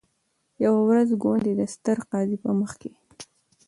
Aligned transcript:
یوه 0.63 0.81
ورځ 0.89 1.09
ګوندي 1.23 1.53
د 1.57 1.61
ستر 1.73 1.97
قاضي 2.11 2.37
په 2.43 2.49
مخ 2.59 2.71
کي 2.81 2.91